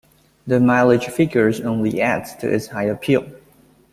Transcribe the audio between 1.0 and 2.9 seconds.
figures only adds to its high